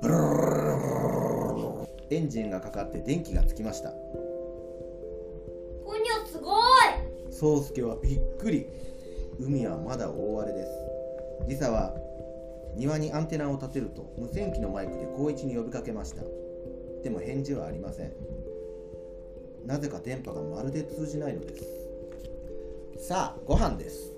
[0.00, 3.88] ブルルルルルルルエンジンがかかって電気がつきました。
[3.90, 3.96] ポ
[5.94, 6.54] ニョすごい。
[7.30, 8.66] 宗介はびっくり。
[9.40, 10.70] 海はまだ大荒れです。
[11.48, 11.94] リサは
[12.76, 16.22] 庭にアンテナを立てると無線機のマイクで光一に呼びかけました。
[17.02, 18.12] でも返事はありません。
[19.66, 21.56] なぜか電波がまるで通じないので
[22.98, 23.06] す。
[23.08, 24.12] さあご飯です。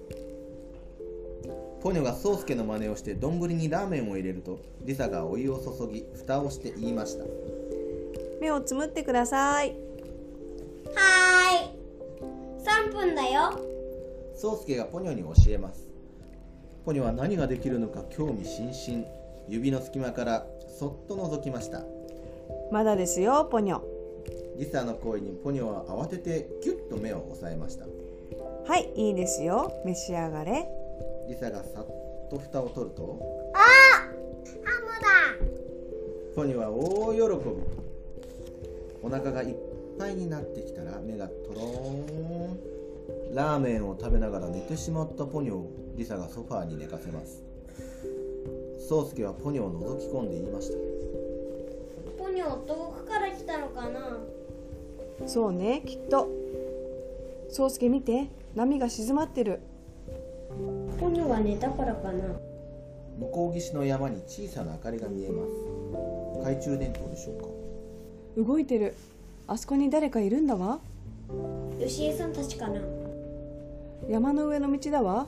[1.84, 7.24] ポニョが宗介の真似をして丼にラーメンを入れるとリサがお湯を注ぎ蓋をして言いました
[8.44, 9.70] 目をつむってください。
[9.70, 12.90] はーい。
[12.90, 13.58] 3分だよ。
[14.36, 15.88] 宗介がポニョに教えます。
[16.84, 19.06] ポニョは何ができるのか興味津々。
[19.48, 20.46] 指の隙間から
[20.78, 21.80] そっと覗きました。
[22.70, 23.80] まだですよポニョ。
[24.58, 27.86] リサの声にポニョは慌ててキュッと目を押さえました。
[28.66, 29.72] はいいいですよ。
[29.86, 30.68] 召し上がれ。
[31.28, 33.18] リサがさっと蓋を取ると。
[33.54, 34.00] ハ
[34.82, 35.56] ムだ。
[36.36, 37.83] ポニョは大喜び
[39.04, 39.54] お腹がいっ
[39.98, 47.42] ぱいになってきたら目がとろーんラーメンを食べながら寝てしまったポニョをリサがソファーに寝かせます。
[48.88, 50.78] 宗介はポニョを覗き込んで言いました。
[52.18, 54.18] ポニョ遠くから来たのかな？
[55.26, 56.28] そうねきっと。
[57.50, 58.28] 宗介見て。
[58.54, 59.60] 波が静まってる。
[60.98, 62.24] ポニョが寝たからかな？
[63.18, 65.50] 向こう岸の山に小さな明かりが見えます。
[66.38, 67.46] 懐中電灯でしょうか？
[68.36, 68.94] 動いてる。
[69.46, 70.80] あそこに誰かいるんだわ。
[71.78, 72.80] 吉江さんたちかな。
[74.08, 75.26] 山の上の道だわ。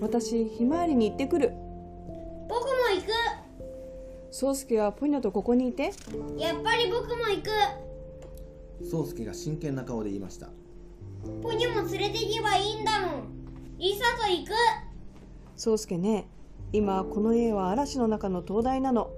[0.00, 1.52] 私ひまわりに行ってくる。
[2.48, 3.12] 僕も行く。
[4.30, 5.92] 宗介はポニョとここにいて。
[6.38, 7.50] やっぱり僕も行く。
[8.84, 10.48] 宗介が真剣な顔で言いました。
[11.42, 13.22] ポニョも連れて行けばいいんだもん。
[13.78, 14.52] リサと行く。
[15.56, 16.26] 宗介ね
[16.72, 19.10] 今この家は嵐の中の灯台なの。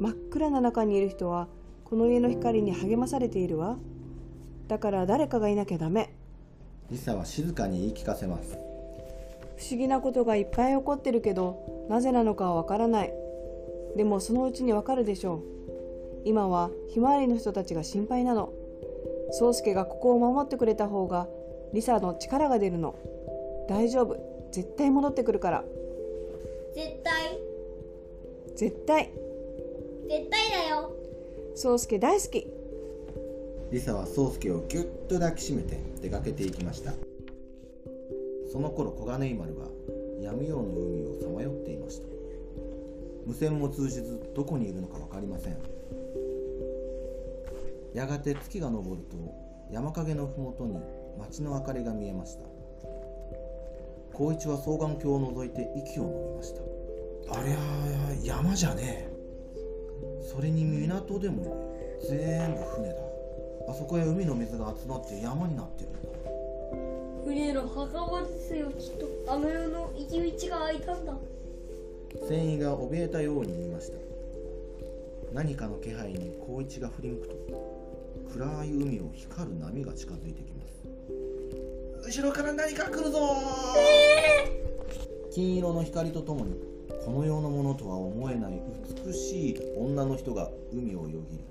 [0.00, 1.48] 真っ暗な中にいる人は
[1.94, 3.78] この家の光に励まされているわ。
[4.66, 6.12] だから誰かがいなきゃダメ。
[6.90, 8.58] リサは静かに言い聞かせます。
[9.56, 13.12] 不思議なことがいっぱい起こってるけどなぜなのかはわからない。
[13.96, 15.42] でもそのうちにわかるでしょう。
[16.24, 18.52] 今はひまわりの人たちが心配なの。
[19.38, 21.28] 宗介がここを守ってくれた方が
[21.72, 22.96] リサの力が出るの。
[23.68, 24.16] 大丈夫。
[24.50, 25.64] 絶対戻ってくるから。
[26.74, 27.38] 絶対。
[28.56, 29.12] 絶対。
[30.08, 31.03] 絶対だよ
[31.56, 32.48] 宗介大好き。
[33.70, 36.92] リサは宗介をぎゅっと抱きしめて出かけていきました。
[38.52, 39.68] その頃小金井丸は
[40.20, 42.08] 闇夜の海をさまよっていました。
[43.24, 45.56] 無線も通じずどこにいるのか分かりません。
[47.94, 49.16] やがて月が昇ると
[49.70, 50.76] 山陰の麓に
[51.20, 52.40] 町の明かりが見えました。
[54.12, 57.38] 光一は双眼鏡を覗いて息を飲みました。
[57.38, 59.13] ありゃ山じゃねえ
[60.22, 61.50] それに港でもね
[62.08, 62.94] 全部船だ。
[63.68, 65.90] あそこへ海の水が集まって山になってる。
[65.90, 65.98] んだ
[67.24, 69.32] 船の墓場ですよきっと。
[69.32, 71.16] あの世の行き道が開いたんだ。
[72.28, 73.98] 船員が怯えたように言いました。
[75.32, 77.34] 何かの気配に光一が振り向くと
[78.34, 80.84] 暗い海を光る波が近づいてきます。
[82.06, 83.18] 後ろから何か来るぞ
[85.32, 86.52] 金色の光とともに
[87.04, 88.62] この世のものとは思えない
[89.06, 91.44] 美しい女の人が海をよぎり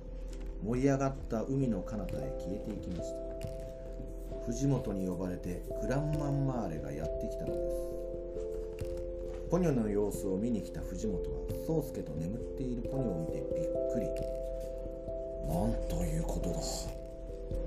[0.66, 3.24] 盛り上がった海の彼方へ消えていきました。
[4.46, 7.76] 藤本に呼ばれてグランマンマーレがやってきたのです。
[9.52, 11.28] ポニョの様子を見に来た藤本は
[11.68, 14.08] 宗介と眠っているポニョを見てびっくり。
[15.48, 16.60] なんということだ。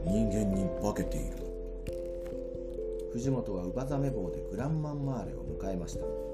[0.04, 1.36] 人間に化けている。
[3.12, 6.25] 藤本はウバザメ棒でグランマンマーレを迎えました。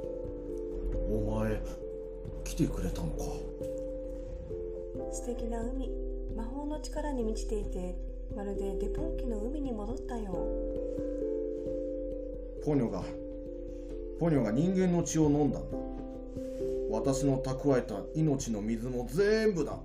[0.94, 1.60] お前
[2.44, 3.24] 来てくれたのか。
[5.10, 5.90] 素敵な海。
[6.34, 7.94] 魔法の力に満ちていて
[8.34, 10.32] まるでデポン紀の海に戻ったよ
[12.64, 13.04] ポニョが
[14.18, 15.76] ポニョが人間の血を飲んだんだ。
[16.90, 19.78] 私の蓄えた命の水も全部だ。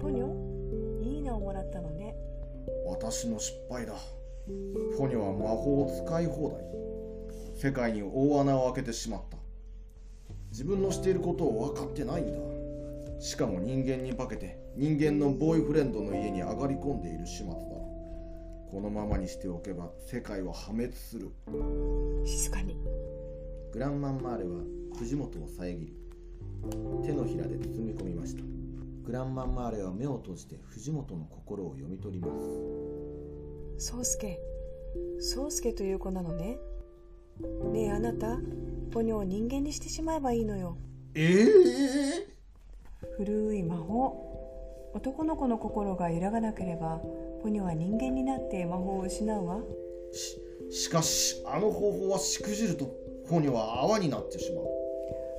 [0.00, 1.02] ポニョ？
[1.02, 2.14] いい名をもらったのね。
[2.86, 3.94] 私の失敗だ。
[4.96, 6.60] ポニョは魔法を使い放題。
[7.56, 9.38] 世界に大穴を開けてしまった
[10.50, 13.20] 自分のしていることを分かってないんだ。
[13.20, 17.54] しかも人間に化けて人間のボーイフレンドの家に上がり込んでいる始末だ。
[18.70, 21.30] このままにしておけば世界は破滅する。
[22.24, 22.76] 静かに。
[23.72, 24.60] グランマンマーレは
[24.98, 25.94] 藤本を遮り
[27.04, 28.42] 手のひらで包み込みました。
[29.04, 32.28] グランマンマーレは目を閉じて藤本の心を読み取りま
[33.78, 33.92] す。
[33.92, 34.38] 宗介。
[35.20, 36.58] 宗介という子なのね。
[37.72, 38.38] ねえあなた
[38.92, 40.76] ポニョを人間にしてしまえばいいのよ。
[41.14, 42.36] ええ
[43.16, 44.90] 古い魔法。
[44.94, 47.00] 男の子の心が揺らがなければ
[47.42, 49.60] ポニョは人間になって魔法を失うわ。
[50.12, 52.86] ししかしあの方法はしくじると
[53.28, 54.64] ポニョは泡になってしまう。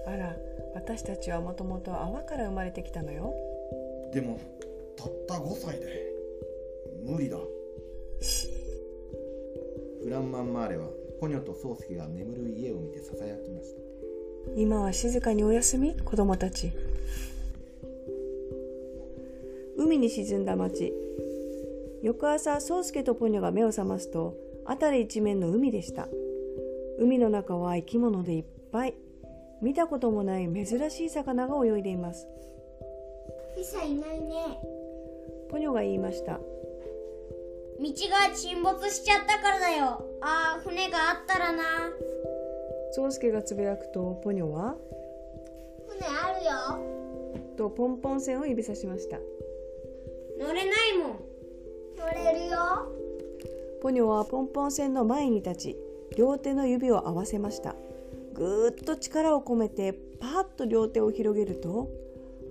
[0.07, 0.35] あら
[0.75, 3.33] 私たちはもともと泡から生まれてきたのよ。
[4.13, 4.39] でも
[4.95, 6.13] たった5歳で
[7.03, 7.37] 無理だ。
[10.03, 10.87] グランマンマーレは
[11.19, 13.81] ポニョと宗介が眠る家を見てささやきました。
[14.55, 15.95] 今は静かにお休み？
[15.97, 16.71] 子供たち。
[19.77, 20.93] 海に沈んだ町。
[22.03, 26.07] 翌朝宗介とポニョが目を覚ますと辺り一面の海でした。
[26.99, 28.93] 海の中は生き物でいっぱい。
[29.61, 32.27] 見たこともない珍しい魚が泳いでいます。
[33.57, 34.59] リサいないね。
[35.49, 36.33] ポニョが言いました。
[36.33, 36.41] 道
[37.79, 41.63] が沈没しちゃったからだよああ船があったらな。
[42.95, 44.75] 宗介がつぶやくとポニョは？
[45.87, 46.51] 船あるよ。
[47.57, 49.17] とポンポン船を指さしました。
[50.39, 51.19] 乗れないもん。
[51.97, 52.57] 乗れるよ。
[53.81, 55.77] ポニョはポンポン船の前に立ち
[56.17, 57.75] 両手の指を合わせました。
[58.33, 61.89] ぐーっと力を込めてパーッと両手を広げると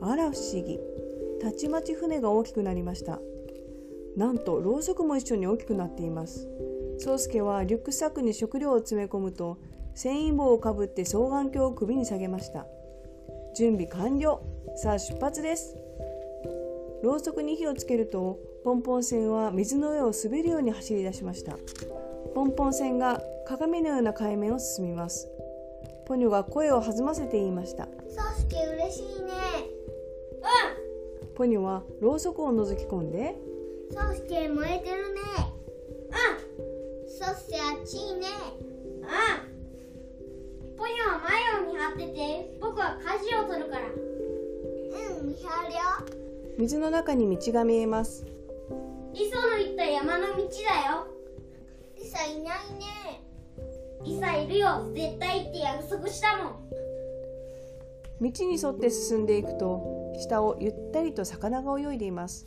[0.00, 0.78] あら不思議。
[1.40, 3.20] たちまち船が大きくなりました。
[4.16, 6.48] なんとろうそくも一緒に大きくなっています
[6.98, 9.58] 宗介はリュックサックに食料を詰め込むと
[9.94, 12.66] 繊維棒をかぶって双眼鏡を首に下げました。
[13.54, 14.40] 準備完了。
[14.76, 15.76] さあ出発です。
[17.02, 21.56] ろうそくに火をつけるとポンポン船は水の上を滑るように走り出しました。
[22.34, 25.28] ポンポン船が鏡のような海面を進みます。
[26.06, 27.84] ポニョが声を弾ませて言いました。
[27.84, 29.32] ソウスケ嬉しいね。
[31.36, 33.36] ポニョはろうそくを覗き込んで
[33.90, 35.20] ソウスケ燃えてるね。
[36.60, 36.75] うん
[37.18, 38.26] ソウスケあっちいね。
[39.00, 40.76] うん。
[40.76, 42.58] ポニョは前を見張ってて。
[42.60, 43.86] 僕は舵を取るから。
[43.88, 45.78] うん見張るよ。
[46.58, 48.26] 水の中に道が見えます。
[49.14, 51.06] リソの言った山の道だよ。
[51.96, 53.24] リサいないね。
[54.04, 54.92] リサいるよ。
[54.94, 56.56] 絶対って約束したもん。
[58.20, 62.46] 道に沿って進んでいくと下をゆったりと魚が泳いでいます。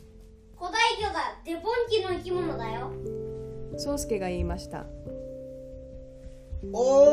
[0.56, 3.19] 古代魚だデポン紀の生き物だよ
[3.80, 4.84] 宗介が言いました。
[6.70, 7.06] お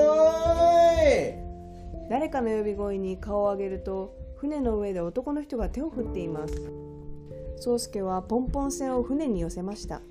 [1.00, 2.10] ーい。
[2.10, 6.54] 誰かの呼び声に顔を上げると船の上で男の人が手を振っています。
[7.62, 10.02] 宗介はポンポン船を船に寄せました。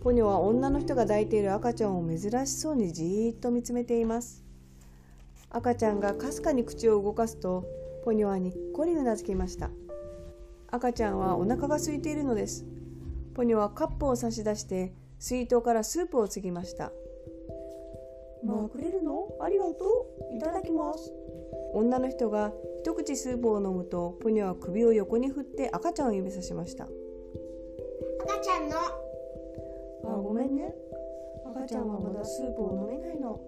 [0.00, 4.44] ポニョは女の人が抱いている赤ちゃんを珍しそうにじーっと見つめています。
[5.50, 7.64] 赤ちゃんがかすかに口を動かすと
[8.04, 9.70] ポニョはにっこりうなずきました。
[10.70, 12.64] 赤ちゃんはお腹が空いているのです。
[13.34, 14.92] ポニョはカップを差し出して
[15.22, 16.90] 水筒からスープを継ぎました。
[18.44, 19.28] まあくれるの？
[19.40, 20.36] ありがとう。
[20.36, 21.12] いただきます。
[21.74, 26.88] 女の人が一口スープを飲むとポニョは首を横に振って赤ちゃんを指さしました。
[28.24, 28.76] 赤ちゃんの？
[28.76, 30.74] あごめんね。
[31.54, 33.40] 赤ちゃんはまだスープを飲めないの。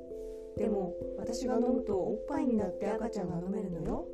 [0.56, 4.06] でも私が飲むとおっぱいになって赤ちゃんが飲めるのよ。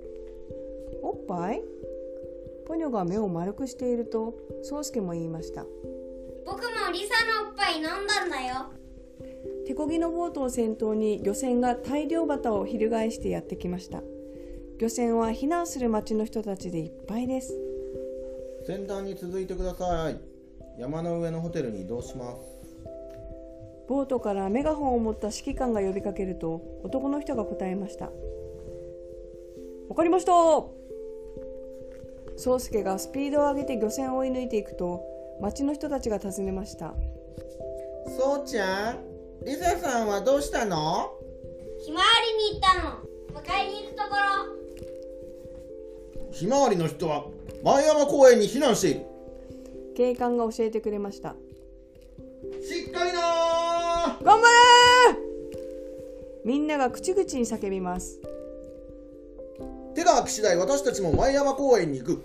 [1.02, 1.62] おっぱい？
[2.66, 5.66] ポニョが目を丸くしていると宗介も言いました
[6.50, 8.72] 僕もリサのおっぱい飲んだんだよ。
[9.64, 14.02] 手漕ぎのボートを先頭に漁船が大漁旗を翻してやってきました。
[14.80, 17.56] 漁船は避難する町の人たちでいっぱいです。
[18.66, 20.18] 先端に続いてください。
[20.76, 22.40] 山の上のホテルに移動します。
[23.88, 28.10] ボートからメガホンを持った指揮官が呼びかけると男の人が答えました。
[29.88, 30.32] わかりました。
[32.36, 36.94] 宗介がスピードを上げて漁船を追い抜いていくと町の人たちが尋ねました。
[38.18, 38.98] そうちゃん
[39.44, 41.12] リサさんはどうしたの？
[41.84, 42.98] ひまわりに行ったの。
[43.40, 44.16] 迎えに行くとこ
[46.28, 46.30] ろ。
[46.32, 47.24] ひまわりの人は
[47.64, 49.06] 前山公園に避難している。
[49.96, 51.34] 警官が教えてくれました。
[52.62, 54.50] しっかりな頑張れ
[56.44, 58.18] みんなが口々に叫びます。
[59.94, 62.22] 手が空き次第私たちも前山公園に行く。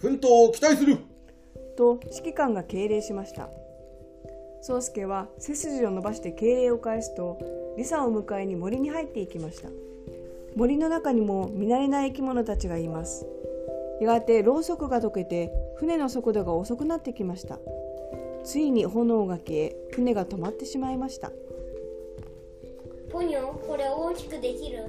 [0.00, 0.98] 奮闘を期待する
[1.78, 3.48] と指揮官が敬礼しました。
[4.62, 7.38] 宗介は背筋を伸ばして敬礼を返すと
[7.76, 9.68] リサを迎えに森に入っていきました。
[10.56, 13.24] 森の中にも見慣れない生き物たちがいます。
[14.00, 17.60] やがてろうそくが溶けて船の速度が遅くなってきました。
[18.42, 21.30] ついに炎が消え船が止まってしまいました。
[23.12, 24.82] ポニョこれ大きくできる？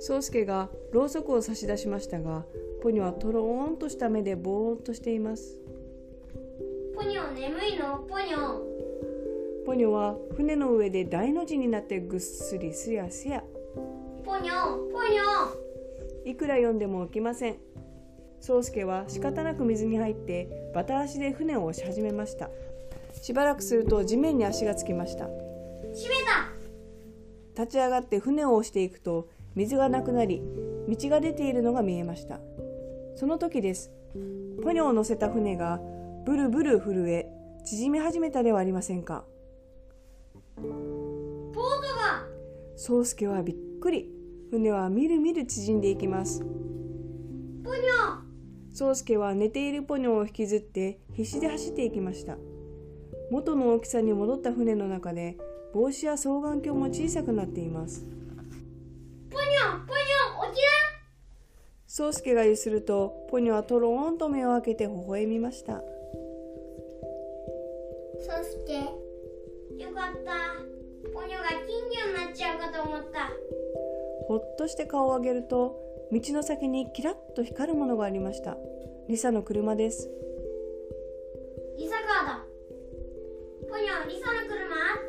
[0.00, 2.44] 宗介がろうそくを差し出しましたが
[2.82, 5.58] ポニョはとろーんとした目でぼーっとしています
[6.98, 7.98] ポニョ眠いの？
[7.98, 8.58] ポニョ
[9.64, 13.44] ポニョは船の上で大の字になってぐっすりすやすや。
[14.24, 17.56] ポニョポニョいくら読んでも起きません。
[18.40, 22.50] 宗介は仕方なく水に入ってバタ足で船を押し始めました。
[23.22, 25.26] しばらくすると地面に足がつきました。
[25.26, 25.38] 閉
[26.08, 26.16] め
[27.54, 27.62] た。
[27.62, 30.42] 立ち上がって船を押していくと水がなくなり
[30.88, 32.40] 道が出ているのが見えました。
[33.14, 33.92] その時です。
[34.64, 35.80] ポニョを乗せた船が
[36.28, 37.26] ブルブル震え
[37.64, 39.24] 縮み始めたではありませんか。
[40.56, 41.62] ボート
[41.96, 42.26] が。
[42.76, 44.10] 宗介はびっくり。
[44.50, 46.40] 船はみるみる縮んでいきます。
[46.40, 46.46] ポ
[47.74, 48.74] ニョ。
[48.74, 52.36] 宗介は寝ているポニョを引きずって必死で走っていきました。
[53.30, 55.38] 元の大きさに戻った船の中で
[55.72, 58.04] 帽子や双眼鏡も小さくなっています。
[59.30, 60.62] ポニョポニョ起き
[61.86, 65.72] 宗介がゆするとポニョはとろーんと目を開けて微笑みました。
[65.72, 65.97] な
[68.20, 68.72] そして？
[69.82, 70.30] よかった。
[71.12, 73.30] ポニョが金魚になっちゃうかと思った。
[74.26, 75.80] ほっとして顔を上げると
[76.12, 78.56] 道の先にキラッと光るものがありました。
[79.08, 80.10] リサの車です。
[81.78, 82.44] リサカーだ。
[83.68, 85.06] ポニョリサの車あっ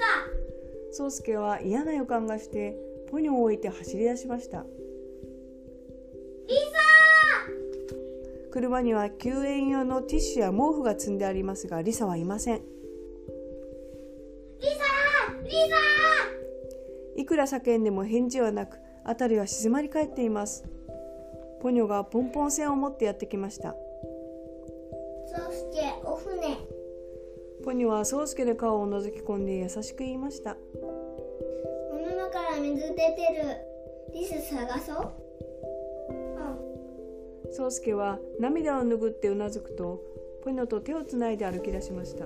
[0.89, 0.95] た。
[0.95, 2.77] 宗介は嫌な予感がして
[3.11, 4.65] ポニョを置いて走り出しました。
[6.47, 6.55] リ
[8.51, 12.61] 車には救援用のティッシュや毛布が積んでありますがリサはいません
[17.15, 20.65] いくら叫んでも返事はなく辺りは静まり返っています。
[21.61, 23.75] ポニョがポンポン線を持ってやってきました。
[25.27, 26.57] そしてお船。
[27.65, 30.55] ポニョは宗介の顔を覗き込んで優しく言いました。
[31.91, 33.01] お沼から水出て
[33.43, 33.57] る。
[34.13, 35.11] リス探そう。
[37.51, 40.01] 宗介は涙を拭ってうなずくと
[40.43, 42.25] ポニョと手をつないで歩き出しました。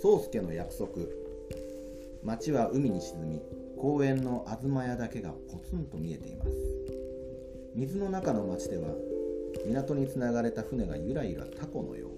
[0.00, 0.88] 宗介の約束
[2.22, 3.42] 町は海に沈み
[3.76, 6.50] 公園の東屋だけがポツンと見えています。
[7.74, 8.88] 水の中の町では
[9.66, 12.10] 港につながれた船がゆらゆらタコのよう。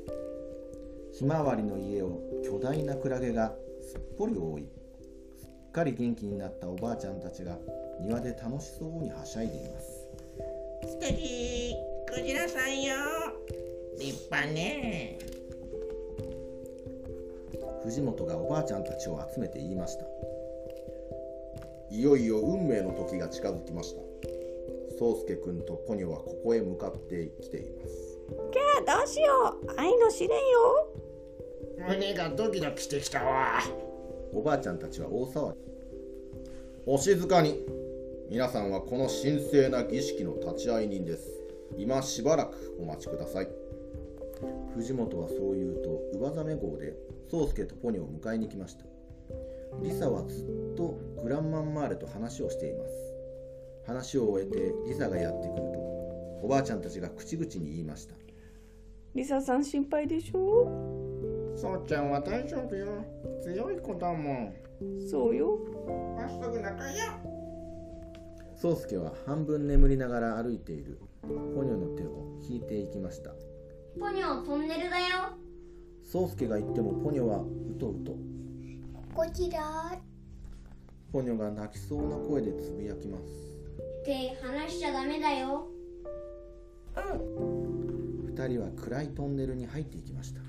[1.12, 4.68] ひまわりの家を巨大なクラゲがすっぽり覆い
[5.38, 7.58] すっかり元気になったおばあちゃんたちが
[8.00, 10.06] 庭で楽しそうにはしゃいでいます。
[10.88, 11.74] 素敵
[12.06, 12.94] クジラさんよ。
[13.98, 15.18] 立派ね。
[17.84, 20.04] 藤本がおばあちゃんたちを集めて言いました。
[21.90, 24.00] いよいよ運命の時が近づきました。
[24.98, 28.18] 宗介くんとポニョはここへ向かってきています。
[28.52, 29.80] キャーどうしよう。
[29.80, 30.92] 愛の試練よ。
[31.88, 33.60] 胸がドキドキしてきたわ。
[34.32, 35.58] おばあちゃんたちは大騒ぎ。
[36.86, 37.64] お静かに。
[38.28, 41.40] 皆さんはこの神聖な儀式の立ち会い人です。
[41.76, 43.48] 今しばらくお待ちください
[44.76, 46.94] 藤本はそう言うと上ザメ号で
[47.30, 48.84] 宗介とポニョを迎えに来ました。
[49.82, 52.92] リサはずっとグランマンマーレと話をしています。
[53.86, 55.62] 話を終えてリサがやってくると
[56.42, 58.14] おばあちゃんたちが口々に言いました。
[59.14, 61.54] リサさん心配でしょ？
[61.56, 63.04] そうちゃんは大丈夫よ。
[63.42, 64.54] 強い子だもん。
[65.10, 65.58] そうよ。
[66.16, 66.94] まっすぐ仲よ。
[68.54, 73.30] 宗介は半分眠りながら歩いているポニョの手を引いていきました
[74.00, 75.36] ポニョトンネルだよ。
[76.10, 78.16] 宗介が言ってもポニョはうとうと。
[79.14, 79.60] こちら。
[81.12, 83.24] ポニョが泣きそうな声でつぶやきます。
[84.04, 85.68] 手離しちゃダメだよ。
[88.24, 90.40] 二人は暗いトンネルに入っていきました。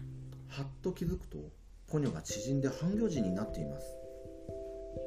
[0.48, 1.38] はっと気づくと
[1.88, 3.86] ポニョが縮んで半魚人になっています。
[4.96, 5.02] ポ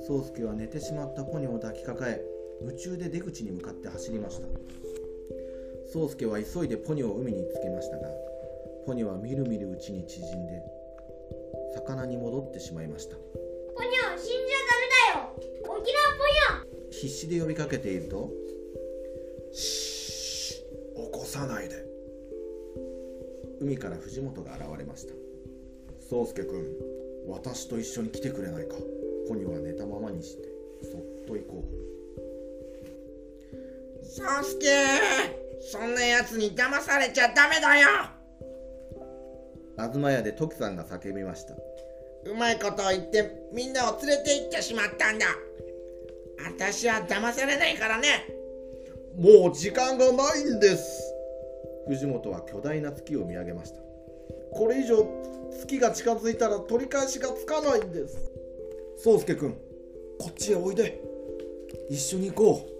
[0.00, 0.06] ニョ！
[0.06, 2.20] 宗介は寝てしまったポニョを抱きかかえ
[2.60, 4.46] 夢中で出口に向かって走りました
[5.94, 8.08] 宗介は急いでポニョを海につけましたが
[8.84, 10.60] ポニョはみるみるうちに縮んで
[11.76, 13.14] 魚に戻ってしまいました。
[13.14, 14.58] ポニョ死んじゃ
[15.14, 15.30] ダメだよ。
[15.38, 16.90] 起きろポニョ。
[16.90, 18.28] 必死で呼びかけていると
[19.52, 21.76] シー起こさないで
[23.60, 25.14] 海から藤本が現れました。
[26.10, 26.76] 宗介君
[27.28, 28.74] 私と一緒に来てくれないか。
[29.28, 30.48] ポニョは寝たままにして
[30.82, 31.64] そっと行こ
[34.02, 34.04] う。
[34.04, 37.88] 宗介そんなやつに騙されちゃダメだよ。
[39.76, 41.54] 東屋でトキさんが叫びました。
[42.26, 45.26] うまいことを言ってみんなを連れて行ってしまったんだ。
[46.46, 48.26] 私は騙されないからね。
[49.16, 51.12] もう時間がないんです。
[51.88, 53.80] 藤本は巨大な月を見上げました。
[54.52, 55.06] これ以上
[55.60, 58.30] 月が近づいたら取り返しがつかないんです。
[59.02, 59.56] 宗介君
[60.18, 61.00] こっちへおいで。
[61.90, 62.73] 一緒に行こう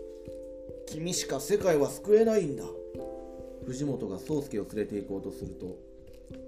[0.87, 2.65] 君しか世界は救えないんだ。
[3.67, 5.79] 藤本が宗介を連れて行こうとすると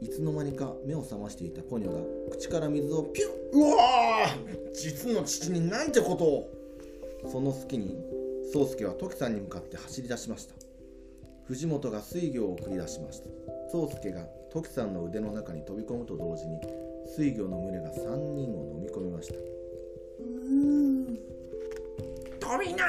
[0.03, 3.29] いつの間にか目を覚ましていたポニョが口から水をピュッ
[3.59, 6.53] うわー実の父になんてことを。
[7.33, 7.97] その隙に
[8.53, 10.55] 宗介はトキさんに向かって走り出しました。
[11.47, 13.29] 藤本が水魚を送り出しました。
[13.73, 14.23] 宗介が
[14.53, 16.61] トキさんの腕の中に飛び込むと同時に
[17.17, 19.35] 水魚の群れが3人を飲み込みました。
[22.47, 22.87] 飛びな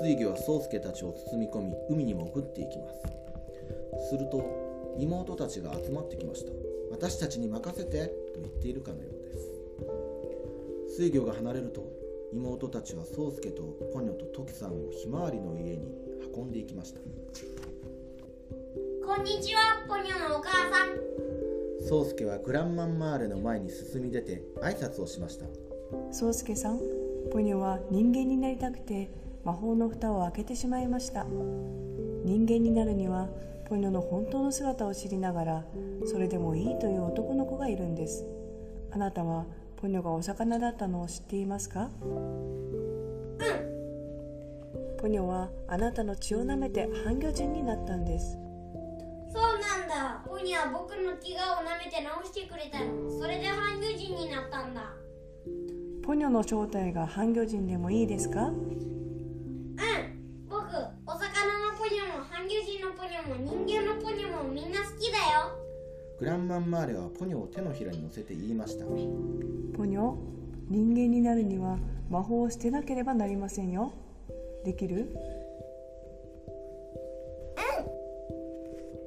[0.00, 6.52] 水魚は宗介たちを包み込み海に潜っていきますすると妹たちが集まってきました。
[6.90, 10.96] 私たちに任せてと言っているかのようです。
[10.96, 11.84] 水魚が離れると
[12.32, 13.62] 妹たちは宗介と
[13.92, 15.92] ポニョとトキさんをひまわりの家に
[16.34, 17.00] 運んでいきました。
[19.04, 20.96] こんにちはポニョのお母さん。
[21.86, 25.44] 宗介はグランマンマーレの前に進み出て挨拶をしました。
[26.12, 29.10] 宗介さんポニョは人間になりたくて
[29.44, 31.24] 魔法の蓋を開けてしまいました。
[31.24, 33.28] 人間になるには
[33.68, 35.64] ポニョの本当の姿を知りながら
[36.06, 38.24] それでもいいという男の子がいるんです。
[38.90, 39.44] あなたは
[39.76, 41.90] ポニョがお魚だったのを知っていますか？
[44.98, 48.38] ポニョはあなたの血を舐めて半魚人になったんです。
[49.32, 50.24] そうなんだ。
[50.26, 53.10] ポニョは僕の怪我を舐めて治してくれたの。
[53.10, 54.94] それで半魚人になったんだ
[56.06, 58.46] ポニョの正体が半魚人でもいいですか？
[58.46, 58.54] うん
[60.48, 60.60] 僕
[61.04, 63.34] お魚のポニョも半魚人のポニョも
[63.66, 65.50] 人間のポニョもみんな好きだよ。
[66.20, 68.84] グランマンマーレはポニョを手のひらに乗せて言いました。
[68.86, 70.14] ポニョ？
[70.70, 71.76] 人間になるには
[72.08, 73.92] 魔法を捨てなければなりませんよ。
[74.64, 75.12] できる？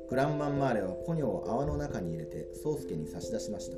[0.09, 3.77] グランマンマーレはポニョを泡の中に入れて宗介に差し出しました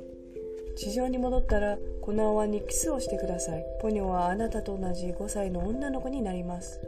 [0.76, 3.64] 地上に戻ったらこの泡にキスをしてください。
[3.80, 6.80] ポニョはあなたと同じ5歳の女の子になります。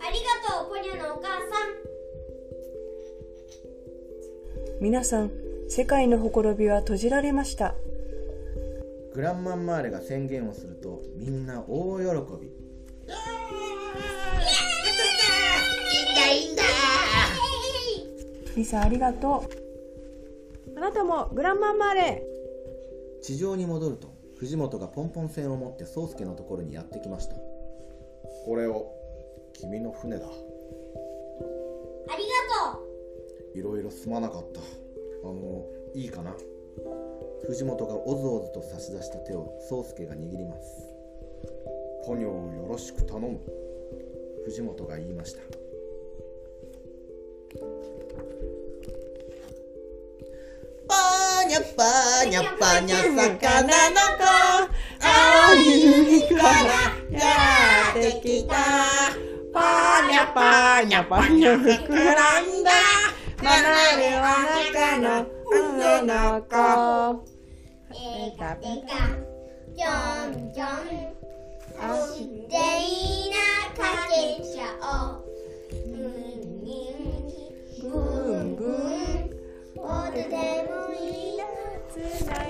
[0.00, 1.40] ありがとうポニョのお母さん。
[4.80, 5.30] 皆さん
[5.68, 7.74] 世界のほころびは閉じられました。
[9.14, 12.04] グランマンマーレが宣言をするとみんな大喜
[12.42, 12.50] び。
[18.56, 19.64] リサありがとう。
[20.76, 22.23] あなたもグランマンマーレ
[23.24, 27.36] 地上に戻ると藤本がポンポン船を持って宗介のところにやってきました。
[28.44, 28.92] これを
[29.54, 30.26] 君の船だ。
[30.26, 30.34] ありが
[32.72, 32.80] と
[33.54, 33.58] う。
[33.58, 34.60] いろいろすまなかった。
[34.60, 34.64] あ
[35.32, 35.64] の
[35.94, 36.36] いいかな？
[37.46, 40.90] 藤本がおずおずと差し出した手を宗介が握ります
[42.06, 43.40] ポニョをよろしく頼む
[44.44, 45.40] 藤本が言いました
[51.76, 54.24] パニャパニャパニャ魚の子
[55.00, 55.58] 青い
[56.18, 56.50] 海から
[57.16, 57.22] や
[57.90, 58.54] ってきた
[59.52, 62.70] パニャパニャパニャ膨らんだ
[63.38, 63.50] 離
[63.98, 64.26] れは
[64.72, 65.06] 中の
[65.52, 66.52] 海の子
[67.92, 68.92] テカテカ
[69.74, 69.86] ジョ
[70.30, 70.66] ンジョン
[72.14, 73.34] 死んでいいな
[73.76, 75.23] かけちゃおう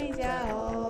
[0.04, 0.83] 回家哦。